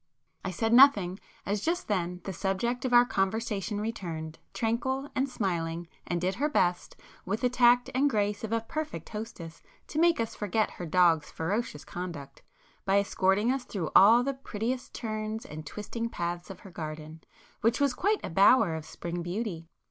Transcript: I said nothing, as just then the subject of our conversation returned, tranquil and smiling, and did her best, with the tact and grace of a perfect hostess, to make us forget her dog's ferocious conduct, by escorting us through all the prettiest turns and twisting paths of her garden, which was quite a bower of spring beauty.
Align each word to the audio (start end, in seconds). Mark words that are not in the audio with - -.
I 0.43 0.49
said 0.49 0.73
nothing, 0.73 1.19
as 1.45 1.61
just 1.61 1.87
then 1.87 2.21
the 2.23 2.33
subject 2.33 2.85
of 2.85 2.91
our 2.91 3.05
conversation 3.05 3.79
returned, 3.79 4.39
tranquil 4.51 5.11
and 5.13 5.29
smiling, 5.29 5.87
and 6.07 6.19
did 6.19 6.33
her 6.41 6.49
best, 6.49 6.95
with 7.23 7.41
the 7.41 7.51
tact 7.51 7.91
and 7.93 8.09
grace 8.09 8.43
of 8.43 8.51
a 8.51 8.61
perfect 8.61 9.09
hostess, 9.09 9.61
to 9.89 9.99
make 9.99 10.19
us 10.19 10.33
forget 10.33 10.71
her 10.71 10.87
dog's 10.87 11.29
ferocious 11.29 11.85
conduct, 11.85 12.41
by 12.83 12.97
escorting 12.97 13.51
us 13.51 13.63
through 13.63 13.91
all 13.95 14.23
the 14.23 14.33
prettiest 14.33 14.95
turns 14.95 15.45
and 15.45 15.67
twisting 15.67 16.09
paths 16.09 16.49
of 16.49 16.61
her 16.61 16.71
garden, 16.71 17.21
which 17.59 17.79
was 17.79 17.93
quite 17.93 18.21
a 18.25 18.29
bower 18.31 18.73
of 18.73 18.87
spring 18.87 19.21
beauty. 19.21 19.69